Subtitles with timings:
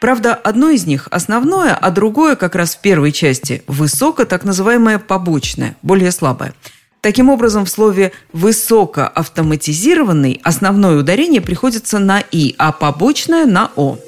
[0.00, 5.00] Правда, одно из них основное, а другое как раз в первой части– высоко, так называемое
[5.00, 6.54] побочное, более слабое.
[7.02, 13.98] Таким образом, в слове «высокоавтоматизированный» основное ударение приходится на «и», а побочное– на «о».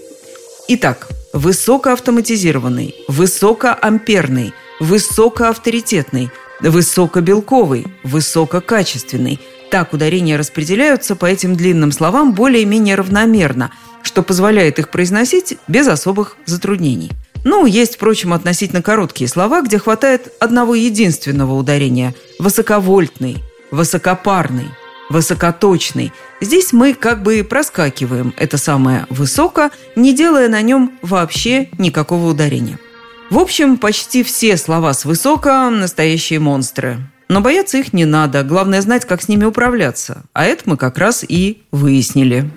[0.68, 9.40] Итак, высокоавтоматизированный, высокоамперный, высокоавторитетный– высокобелковый, высококачественный.
[9.72, 13.72] Так ударения распределяются по этим длинным словам более-менее равномерно,
[14.02, 17.10] что позволяет их произносить без особых затруднений.
[17.44, 24.70] Ну, есть, впрочем, относительно короткие слова, где хватает одного единственного ударения– высоковольтный, высокопарный,
[25.10, 26.12] высокоточный.
[26.40, 32.78] Здесь мы как бы проскакиваем это самое «высоко», не делая на нем вообще никакого ударения.
[33.28, 36.98] В общем, почти все слова с высоко– настоящие монстры.
[37.28, 40.22] Но бояться их не надо, главное знать, как с ними управляться.
[40.32, 42.50] А это мы как раз и выяснили.